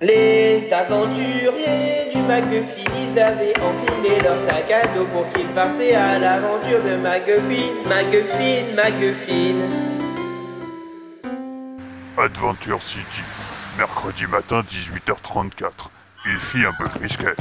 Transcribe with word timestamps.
Les 0.00 0.68
aventuriers 0.72 2.10
du 2.14 2.20
McGuffin, 2.20 2.84
ils 2.94 3.18
avaient 3.18 3.54
enfilé 3.60 4.20
leur 4.22 4.38
sac 4.40 4.70
à 4.70 4.86
dos 4.88 5.06
pour 5.06 5.30
qu'ils 5.32 5.48
partaient 5.48 5.94
à 5.94 6.18
l'aventure 6.18 6.82
de 6.82 6.96
McGuffin, 6.96 7.72
McGuffin, 7.86 8.74
McGuffin. 8.76 9.56
Adventure 12.18 12.82
City, 12.82 13.22
mercredi 13.78 14.26
matin 14.26 14.60
18h34. 14.60 15.70
Il 16.26 16.38
fit 16.38 16.64
un 16.66 16.72
peu 16.72 16.88
frisquet. 16.88 17.34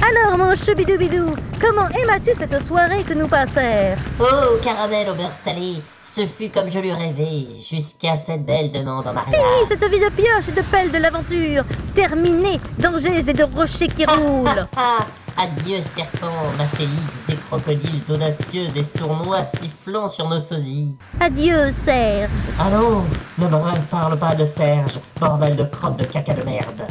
Alors, 0.00 0.38
mon 0.38 0.54
choubidoubidou, 0.54 1.34
comment 1.60 1.88
aimas-tu 1.88 2.30
cette 2.36 2.62
soirée 2.64 3.02
que 3.02 3.14
nous 3.14 3.28
passèrent 3.28 3.98
Oh, 4.20 4.56
caramel 4.62 5.08
au 5.10 5.14
beurre 5.14 5.32
salé, 5.32 5.76
ce 6.02 6.26
fut 6.26 6.48
comme 6.50 6.68
je 6.70 6.78
l'eus 6.78 6.92
rêvé, 6.92 7.46
jusqu'à 7.68 8.14
cette 8.16 8.44
belle 8.44 8.70
demande 8.72 9.06
en 9.06 9.12
mariage. 9.12 9.34
Fini 9.34 9.68
cette 9.68 9.90
vie 9.90 10.00
de 10.00 10.08
pioche 10.10 10.48
et 10.48 10.52
de 10.52 10.62
pelle 10.62 10.90
de 10.90 10.98
l'aventure 10.98 11.64
Terminé 11.94 12.60
Dangers 12.78 13.24
et 13.28 13.32
de 13.32 13.44
rochers 13.44 13.88
qui 13.88 14.04
roulent 14.06 14.66
Ah, 14.76 15.06
adieu 15.36 15.80
serpents, 15.80 16.26
maphélix 16.56 17.28
et 17.30 17.36
crocodiles 17.48 18.02
audacieux 18.10 18.66
et 18.74 18.82
sournois 18.82 19.44
sifflant 19.44 20.08
sur 20.08 20.28
nos 20.28 20.40
sosies. 20.40 20.96
Adieu, 21.20 21.70
Serge 21.84 22.30
Allons, 22.58 23.04
ne 23.38 23.46
me 23.46 23.90
parle 23.90 24.18
pas 24.18 24.34
de 24.34 24.44
Serge, 24.44 24.98
bordel 25.20 25.56
de 25.56 25.64
crotte 25.64 25.96
de 25.96 26.04
caca 26.04 26.34
de 26.34 26.42
merde. 26.44 26.82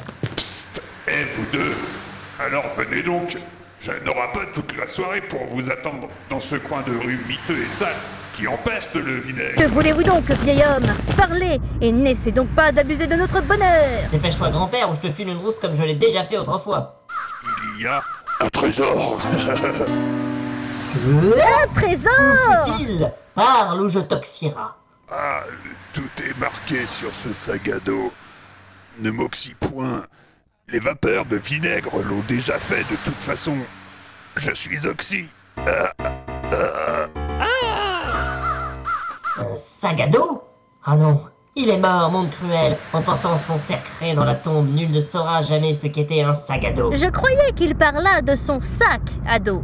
Et 1.08 1.24
vous 1.36 1.46
deux 1.58 1.74
Alors 2.40 2.64
venez 2.78 3.02
donc 3.02 3.38
Je 3.88 3.94
n'aurai 4.04 4.28
pas 4.34 4.46
toute 4.54 4.76
la 4.76 4.86
soirée 4.86 5.22
pour 5.22 5.46
vous 5.46 5.70
attendre 5.72 6.10
dans 6.30 6.42
ce 6.42 6.56
coin 6.56 6.82
de 6.82 6.92
rue 6.92 7.18
miteux 7.26 7.58
et 7.58 7.66
sale 7.80 7.96
qui 8.36 8.46
empeste 8.46 8.94
le 8.96 9.02
Que 9.22 9.28
vinaigre. 9.28 9.70
voulez-vous 9.70 10.04
donc, 10.04 10.30
vieil 10.44 10.62
homme? 10.62 10.92
Parlez 11.16 11.58
et 11.80 11.94
n'essaie 11.94 12.32
donc 12.32 12.50
pas 12.50 12.74
d'abuser 12.74 13.08
de 13.08 13.16
notre 13.16 13.40
bonheur 13.40 14.10
Dépêche-toi 14.12 14.50
grand-père 14.50 14.90
ou 14.90 14.94
je 14.94 15.00
te 15.00 15.10
file 15.10 15.30
une 15.30 15.38
rousse 15.38 15.62
comme 15.62 15.74
je 15.74 15.84
l'ai 15.84 15.94
déjà 15.96 16.26
fait 16.26 16.38
autrefois. 16.38 17.02
Il 17.78 17.84
y 17.84 17.88
a 17.88 18.04
un 18.42 18.50
trésor 18.50 19.22
Un 20.94 21.74
trésor? 21.74 22.12
Où 22.20 22.66
fut-il 22.66 23.10
Parle 23.36 23.82
ou 23.82 23.88
je 23.88 24.00
t'oxyra. 24.00 24.76
Ah, 25.10 25.44
tout 25.94 26.10
est 26.24 26.38
marqué 26.38 26.86
sur 26.88 27.16
ce 27.16 27.34
sac 27.34 27.70
à 27.70 27.80
dos. 27.80 28.12
Ne 29.00 29.12
m'oxy 29.12 29.54
point. 29.54 30.04
Les 30.68 30.80
vapeurs 30.80 31.24
de 31.26 31.38
vinaigre 31.38 32.02
l'ont 32.04 32.24
déjà 32.28 32.60
fait 32.60 32.84
de 32.92 32.98
toute 33.06 33.14
façon. 33.16 33.56
Je 34.38 34.52
suis 34.54 34.86
oxy. 34.86 35.26
Un 39.38 39.56
sac 39.56 40.00
à 40.00 40.08
dos 40.08 40.44
Ah 40.86 40.96
non, 40.96 41.22
il 41.56 41.70
est 41.70 41.78
mort, 41.78 42.12
monde 42.12 42.30
cruel, 42.30 42.78
en 42.94 43.02
portant 43.02 43.36
son 43.36 43.58
secret 43.58 44.14
dans 44.14 44.26
la 44.26 44.36
tombe. 44.36 44.70
Nul 44.70 44.92
ne 44.92 45.00
saura 45.00 45.42
jamais 45.42 45.74
ce 45.74 45.88
qu'était 45.88 46.22
un 46.22 46.36
sac 46.36 46.66
à 46.66 46.72
dos. 46.72 46.92
Je 46.94 47.08
croyais 47.08 47.52
qu'il 47.56 47.76
parla 47.76 48.22
de 48.22 48.36
son 48.36 48.62
sac 48.62 49.02
à 49.28 49.40
dos. 49.40 49.64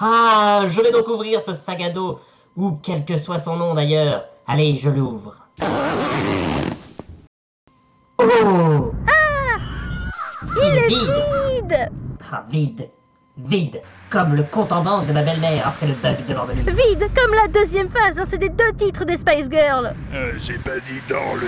Ah, 0.00 0.62
je 0.66 0.80
vais 0.80 0.90
donc 0.90 1.06
ouvrir 1.06 1.40
ce 1.40 1.52
sac 1.52 1.80
à 1.80 1.90
dos, 1.90 2.18
ou 2.56 2.80
quel 2.82 3.04
que 3.04 3.14
soit 3.14 3.38
son 3.38 3.56
nom 3.56 3.74
d'ailleurs. 3.74 4.24
Allez, 4.46 4.76
je 4.76 4.90
l'ouvre. 4.90 5.36
Oh 8.18 8.92
Il 10.56 10.76
est 10.76 10.88
vide 10.88 10.98
Vide 11.62 11.90
Ah, 12.32 12.44
vide 12.48 12.90
Vide 13.44 13.80
Comme 14.10 14.34
le 14.34 14.42
compte 14.42 14.72
en 14.72 14.82
banque 14.82 15.06
de 15.06 15.12
ma 15.12 15.22
belle-mère 15.22 15.68
après 15.68 15.86
le 15.86 15.94
bug 15.94 16.16
de 16.26 16.34
2000. 16.34 16.74
Vide 16.74 17.08
comme 17.14 17.34
la 17.34 17.48
deuxième 17.48 17.88
phase 17.88 18.16
d'un 18.16 18.24
CD 18.26 18.48
deux 18.48 18.72
titres 18.76 19.04
des 19.04 19.16
Spice 19.16 19.48
Girls 19.50 19.94
Euh, 20.14 20.32
j'ai 20.40 20.58
pas 20.58 20.76
dit 20.80 21.00
dans 21.08 21.34
le 21.34 21.46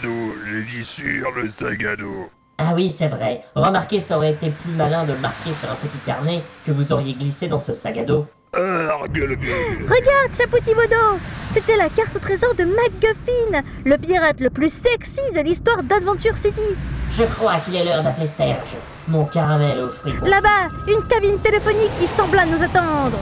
dos, 0.00 0.34
j'ai 0.46 0.62
dit 0.62 0.84
sur 0.84 1.30
le 1.34 1.96
dos. 1.96 2.30
Ah 2.58 2.72
oui, 2.74 2.88
c'est 2.88 3.08
vrai. 3.08 3.42
Remarquez, 3.54 4.00
ça 4.00 4.16
aurait 4.16 4.32
été 4.32 4.50
plus 4.50 4.72
malin 4.72 5.04
de 5.04 5.12
le 5.12 5.18
marquer 5.18 5.52
sur 5.52 5.70
un 5.70 5.74
petit 5.74 5.98
carnet 6.06 6.40
que 6.64 6.72
vous 6.72 6.92
auriez 6.92 7.12
glissé 7.14 7.48
dans 7.48 7.58
ce 7.60 7.72
gueule. 7.92 8.24
Regarde, 9.84 10.32
Chapouti 10.38 10.74
Bodo 10.74 11.18
C'était 11.52 11.76
la 11.76 11.90
carte 11.90 12.16
au 12.16 12.18
trésor 12.18 12.54
de 12.54 12.64
MacGuffin, 12.64 13.62
le 13.84 13.98
pirate 13.98 14.40
le 14.40 14.48
plus 14.48 14.70
sexy 14.72 15.20
de 15.34 15.40
l'histoire 15.40 15.82
d'Adventure 15.82 16.36
City. 16.36 16.62
Je 17.16 17.22
crois 17.22 17.58
qu'il 17.60 17.74
est 17.74 17.82
l'heure 17.82 18.02
d'appeler 18.02 18.26
Serge, 18.26 18.76
mon 19.08 19.24
caramel 19.24 19.78
au 19.78 19.88
fruits. 19.88 20.12
Là-bas, 20.22 20.68
une 20.86 21.02
cabine 21.08 21.38
téléphonique 21.38 21.90
qui 21.98 22.06
sembla 22.08 22.44
nous 22.44 22.62
attendre. 22.62 23.16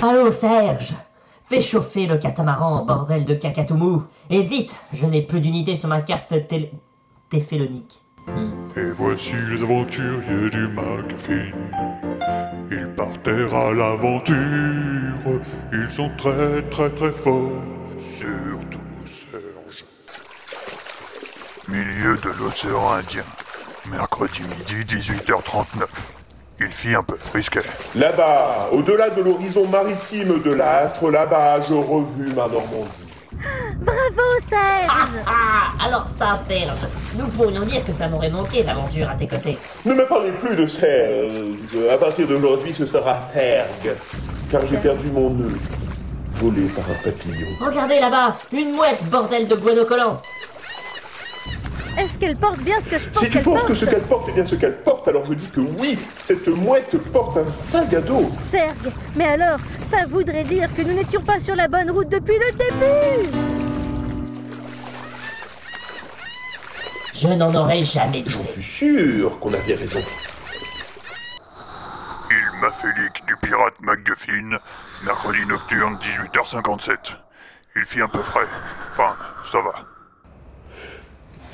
Allô 0.00 0.30
Serge 0.30 0.94
Fais 1.44 1.60
chauffer 1.60 2.06
le 2.06 2.18
catamaran, 2.18 2.84
bordel 2.84 3.24
de 3.24 3.34
cacatoumou 3.34 4.04
Et 4.30 4.42
vite 4.42 4.76
Je 4.92 5.06
n'ai 5.06 5.22
plus 5.22 5.40
d'unité 5.40 5.74
sur 5.74 5.88
ma 5.88 6.02
carte 6.02 6.46
télé... 6.46 6.70
téphélonique. 7.28 8.00
Et 8.76 8.90
voici 8.94 9.32
les 9.50 9.62
aventuriers 9.62 10.50
du 10.50 10.68
McAfee. 10.68 11.52
Ils 12.70 12.88
partèrent 12.96 13.54
à 13.54 13.72
l'aventure. 13.72 14.34
Ils 15.72 15.90
sont 15.90 16.10
très 16.16 16.62
très 16.70 16.90
très 16.90 17.12
forts. 17.12 17.62
Surtout 17.98 18.78
Serge. 19.06 19.84
Milieu 21.68 22.16
de 22.18 22.30
l'océan 22.38 22.92
Indien. 22.92 23.24
Mercredi 23.90 24.42
midi 24.42 24.96
18h39. 24.96 25.86
Il 26.60 26.70
fit 26.70 26.94
un 26.94 27.02
peu 27.02 27.16
frisquet. 27.18 27.62
Là-bas, 27.94 28.68
au-delà 28.72 29.10
de 29.10 29.22
l'horizon 29.22 29.66
maritime 29.66 30.42
de 30.42 30.52
l'astre, 30.52 31.10
là-bas, 31.10 31.60
je 31.68 31.74
revus 31.74 32.32
ma 32.34 32.48
Normandie. 32.48 33.07
Bravo, 33.80 34.22
Serge 34.48 35.22
Ah 35.26 35.84
Alors 35.84 36.06
ça 36.08 36.38
Serge 36.48 36.78
Nous 37.16 37.26
pourrions 37.28 37.64
dire 37.64 37.84
que 37.84 37.92
ça 37.92 38.08
m'aurait 38.08 38.30
manqué 38.30 38.62
d'aventure 38.62 39.08
à 39.08 39.14
tes 39.14 39.26
côtés. 39.28 39.56
Ne 39.84 39.94
me 39.94 40.06
parlez 40.06 40.32
plus 40.32 40.56
de 40.56 40.66
Serge. 40.66 41.32
À 41.92 41.96
partir 41.98 42.26
d'aujourd'hui, 42.26 42.74
ce 42.74 42.86
sera 42.86 43.20
Tergue. 43.32 43.94
Car 44.50 44.66
j'ai 44.66 44.78
perdu 44.78 45.08
mon 45.08 45.30
nœud, 45.30 45.56
volé 46.34 46.62
par 46.68 46.84
un 46.84 47.04
papillon. 47.04 47.46
Regardez 47.64 48.00
là-bas 48.00 48.36
Une 48.52 48.72
mouette, 48.72 49.04
bordel 49.10 49.46
de 49.46 49.54
bueno 49.54 49.84
collant 49.84 50.20
Est-ce 51.98 52.16
qu'elle 52.16 52.36
porte 52.36 52.60
bien 52.60 52.76
ce 52.80 52.88
que 52.88 52.98
je 52.98 53.08
pense 53.08 53.22
Si 53.24 53.30
tu 53.30 53.40
penses 53.40 53.54
porte 53.56 53.68
que 53.68 53.74
ce 53.74 53.84
qu'elle 53.84 54.02
porte 54.02 54.28
est 54.28 54.32
bien 54.32 54.44
ce 54.44 54.54
qu'elle 54.54 54.76
porte, 54.82 55.08
alors 55.08 55.26
je 55.26 55.34
dis 55.34 55.50
que 55.50 55.60
oui, 55.60 55.98
cette 56.20 56.46
mouette 56.46 56.96
porte 57.10 57.36
un 57.36 57.50
sac 57.50 57.92
à 57.92 58.00
dos. 58.00 58.30
Serge, 58.50 58.74
mais 59.16 59.24
alors, 59.26 59.58
ça 59.90 60.06
voudrait 60.08 60.44
dire 60.44 60.68
que 60.76 60.82
nous 60.82 60.92
n'étions 60.94 61.22
pas 61.22 61.40
sur 61.40 61.56
la 61.56 61.66
bonne 61.66 61.90
route 61.90 62.08
depuis 62.08 62.36
le 62.38 62.52
début 62.52 63.38
Je 67.14 67.26
n'en 67.28 67.52
aurais 67.52 67.82
jamais 67.82 68.22
J'en 68.28 68.38
douté. 68.38 68.52
suis 68.52 68.62
sûr 68.62 69.38
qu'on 69.40 69.52
avait 69.52 69.74
raison. 69.74 69.98
Il 72.30 72.60
Maphélix 72.60 73.20
du 73.26 73.34
pirate 73.42 73.74
MacGuffin. 73.80 74.56
Mercredi 75.04 75.44
nocturne 75.48 75.98
18h57. 76.00 76.96
Il 77.74 77.82
fit 77.84 78.00
un 78.00 78.08
peu 78.08 78.22
frais. 78.22 78.46
Enfin, 78.92 79.16
ça 79.44 79.58
va. 79.60 79.72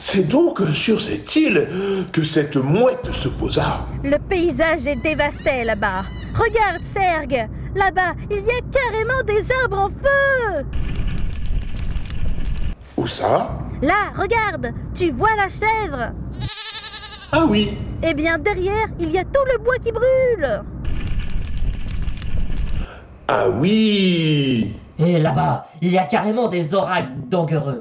C'est 0.07 0.29
donc 0.29 0.61
sur 0.75 1.01
cette 1.01 1.35
île 1.35 1.67
que 2.13 2.25
cette 2.25 2.57
mouette 2.57 3.11
se 3.11 3.27
posa. 3.27 3.87
Le 4.05 4.19
paysage 4.19 4.87
est 4.87 5.03
dévasté 5.03 5.65
là-bas. 5.65 6.03
Regarde, 6.35 6.83
Serge. 6.83 7.49
Là-bas, 7.75 8.13
il 8.31 8.45
y 8.45 8.51
a 8.51 8.61
carrément 8.71 9.23
des 9.23 9.43
arbres 9.63 9.79
en 9.79 9.89
feu. 9.89 10.67
Où 12.99 13.07
ça? 13.07 13.59
Là, 13.81 14.13
regarde. 14.15 14.75
Tu 14.95 15.11
vois 15.11 15.35
la 15.37 15.49
chèvre. 15.49 16.13
Ah 17.33 17.47
oui, 17.49 17.73
Eh 18.03 18.13
bien, 18.13 18.37
derrière, 18.37 18.89
il 19.01 19.11
y 19.11 19.17
a 19.17 19.25
tout 19.25 19.45
le 19.51 19.59
bois 19.59 19.79
qui 19.83 19.91
brûle. 19.91 20.63
Ah 23.27 23.49
oui. 23.49 24.77
Et 24.99 25.19
là-bas, 25.19 25.65
il 25.81 25.91
y 25.91 25.97
a 25.97 26.05
carrément 26.05 26.49
des 26.49 26.75
oracles 26.75 27.09
dangereux. 27.31 27.81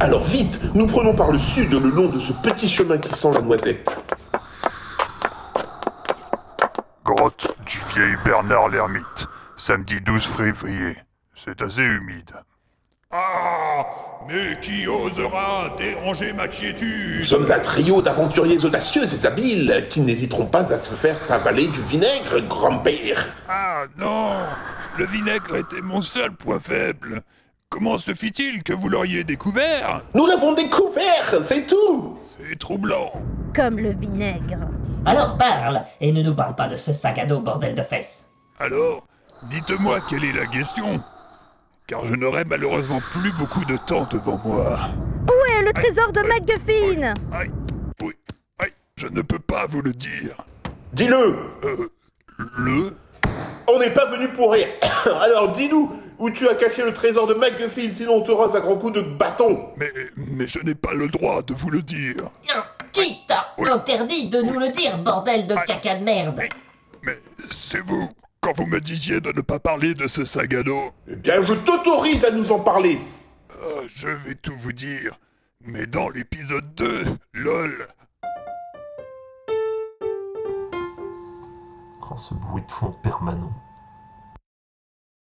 Alors 0.00 0.24
vite, 0.24 0.60
nous 0.74 0.86
prenons 0.86 1.14
par 1.14 1.32
le 1.32 1.38
sud 1.38 1.72
le 1.72 1.90
long 1.90 2.08
de 2.08 2.18
ce 2.18 2.32
petit 2.32 2.68
chemin 2.68 2.98
qui 2.98 3.12
sent 3.14 3.30
la 3.34 3.40
noisette. 3.40 3.96
Grotte 7.04 7.56
du 7.66 7.78
vieil 7.94 8.16
Bernard 8.24 8.68
l'ermite. 8.68 9.26
Samedi 9.56 10.00
12 10.00 10.24
février. 10.24 10.96
C'est 11.34 11.62
assez 11.62 11.82
humide. 11.82 12.32
Ah 13.10 13.86
Mais 14.28 14.58
qui 14.60 14.86
osera 14.86 15.74
déranger 15.78 16.32
ma 16.34 16.44
Nous 16.44 16.52
quiétude 16.52 17.24
sommes 17.24 17.50
un 17.50 17.58
trio 17.58 18.02
d'aventuriers 18.02 18.62
audacieux 18.64 19.04
et 19.04 19.26
habiles 19.26 19.86
qui 19.88 20.00
n'hésiteront 20.02 20.46
pas 20.46 20.72
à 20.72 20.78
se 20.78 20.94
faire 20.94 21.16
avaler 21.30 21.68
du 21.68 21.80
vinaigre, 21.80 22.40
grand-père. 22.46 23.26
Ah 23.48 23.84
non 23.96 24.32
Le 24.98 25.06
vinaigre 25.06 25.56
était 25.56 25.80
mon 25.80 26.02
seul 26.02 26.32
point 26.32 26.60
faible. 26.60 27.22
Comment 27.70 27.98
se 27.98 28.14
fit-il 28.14 28.62
que 28.62 28.72
vous 28.72 28.88
l'auriez 28.88 29.24
découvert 29.24 30.02
Nous 30.14 30.26
l'avons 30.26 30.54
découvert, 30.54 31.34
c'est 31.42 31.66
tout 31.66 32.18
C'est 32.38 32.58
troublant. 32.58 33.12
Comme 33.54 33.78
le 33.78 33.92
vinaigre. 33.92 34.56
Alors 35.04 35.36
parle, 35.36 35.82
et 36.00 36.10
ne 36.10 36.22
nous 36.22 36.34
parle 36.34 36.54
pas 36.54 36.66
de 36.66 36.76
ce 36.76 36.94
sac 36.94 37.18
à 37.18 37.26
dos, 37.26 37.40
bordel 37.40 37.74
de 37.74 37.82
fesses. 37.82 38.30
Alors, 38.58 39.06
dites-moi 39.50 40.00
quelle 40.08 40.24
est 40.24 40.32
la 40.32 40.46
question 40.46 41.02
Car 41.86 42.06
je 42.06 42.14
n'aurai 42.14 42.44
malheureusement 42.46 43.00
plus 43.12 43.32
beaucoup 43.32 43.64
de 43.66 43.76
temps 43.76 44.08
devant 44.10 44.40
moi. 44.42 44.78
Où 45.28 45.52
est 45.52 45.62
le 45.62 45.72
trésor 45.74 46.10
de 46.12 46.20
MacGuffin 46.20 47.12
Aïe, 47.32 47.50
oui, 48.02 48.14
aïe, 48.60 48.72
je 48.96 49.08
ne 49.08 49.20
peux 49.20 49.38
pas 49.38 49.66
vous 49.66 49.82
le 49.82 49.92
dire. 49.92 50.42
Dis-le 50.94 51.36
Euh, 51.64 51.90
le 52.56 52.96
On 53.68 53.78
n'est 53.78 53.90
pas 53.92 54.06
venu 54.06 54.28
pour 54.28 54.52
rien. 54.52 54.68
Alors 55.22 55.52
dis-nous 55.52 55.92
où 56.18 56.30
tu 56.30 56.48
as 56.48 56.54
caché 56.54 56.84
le 56.84 56.92
trésor 56.92 57.26
de 57.26 57.34
MacGuffin, 57.34 57.90
sinon 57.94 58.16
on 58.16 58.22
te 58.22 58.32
rase 58.32 58.56
à 58.56 58.60
grands 58.60 58.76
coups 58.78 58.94
de 58.94 59.00
bâton. 59.00 59.70
Mais, 59.76 59.92
mais 60.16 60.46
je 60.46 60.58
n'ai 60.60 60.74
pas 60.74 60.92
le 60.92 61.08
droit 61.08 61.42
de 61.42 61.54
vous 61.54 61.70
le 61.70 61.82
dire. 61.82 62.30
Qui 62.92 63.18
t'a 63.26 63.54
interdit 63.70 64.28
de 64.28 64.42
nous 64.42 64.58
le 64.58 64.70
dire, 64.70 64.98
bordel 64.98 65.46
de 65.46 65.54
caca 65.66 65.96
de 65.96 66.04
merde 66.04 66.40
Mais 67.02 67.18
c'est 67.50 67.80
vous, 67.80 68.10
quand 68.40 68.52
vous 68.56 68.66
me 68.66 68.80
disiez 68.80 69.20
de 69.20 69.32
ne 69.32 69.40
pas 69.40 69.58
parler 69.58 69.94
de 69.94 70.08
ce 70.08 70.22
dos. 70.62 70.90
Eh 71.08 71.16
bien, 71.16 71.44
je 71.44 71.54
t'autorise 71.54 72.24
à 72.24 72.30
nous 72.30 72.50
en 72.50 72.60
parler. 72.60 72.98
Euh, 73.60 73.82
je 73.88 74.08
vais 74.08 74.34
tout 74.34 74.56
vous 74.58 74.72
dire. 74.72 75.18
Mais 75.60 75.86
dans 75.86 76.08
l'épisode 76.08 76.74
2, 76.74 77.04
lol. 77.34 77.88
Oh, 82.10 82.16
ce 82.16 82.32
bruit 82.34 82.62
de 82.66 82.70
fond 82.70 82.94
permanent. 83.02 83.52